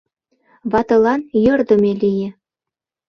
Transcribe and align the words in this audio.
Ватылан 0.71 1.21
йӧрдымӧ 1.43 1.91
лие. 2.01 2.29